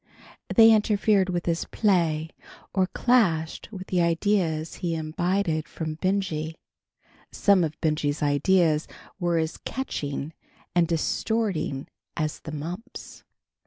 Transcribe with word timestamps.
They 0.51 0.71
interfered 0.73 1.29
with 1.29 1.45
his 1.45 1.65
play 1.65 2.31
or 2.73 2.87
clashed 2.87 3.69
with 3.71 3.85
the 3.85 4.01
ideas 4.01 4.77
he 4.77 4.95
imbibed 4.95 5.67
from 5.67 5.93
Benjy. 6.01 6.55
Some 7.31 7.63
of 7.63 7.79
Benjy's 7.81 8.23
ideas 8.23 8.87
were 9.19 9.37
as 9.37 9.57
"catching" 9.57 10.33
and 10.73 10.87
distorting 10.87 11.87
as 12.17 12.39
the 12.39 12.51
mumps. 12.51 13.23